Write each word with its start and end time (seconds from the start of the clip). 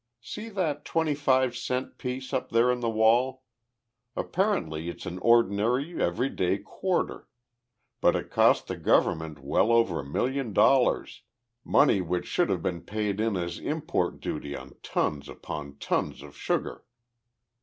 See 0.23 0.49
that 0.49 0.83
twenty 0.83 1.13
five 1.13 1.55
cent 1.55 1.99
piece 1.99 2.33
up 2.33 2.49
there 2.49 2.71
on 2.71 2.79
the 2.79 2.89
wall? 2.89 3.43
Apparently 4.15 4.89
it's 4.89 5.05
an 5.05 5.19
ordinary 5.19 6.01
everyday 6.01 6.57
quarter. 6.57 7.27
But 8.01 8.15
it 8.15 8.31
cost 8.31 8.65
the 8.65 8.77
government 8.77 9.37
well 9.43 9.71
over 9.71 9.99
a 9.99 10.03
million 10.03 10.53
dollars, 10.53 11.21
money 11.63 12.01
which 12.01 12.25
should 12.25 12.49
have 12.49 12.63
been 12.63 12.81
paid 12.81 13.19
in 13.19 13.37
as 13.37 13.59
import 13.59 14.19
duty 14.19 14.55
on 14.55 14.73
tons 14.81 15.29
upon 15.29 15.77
tons 15.77 16.23
of 16.23 16.35
sugar. 16.35 16.83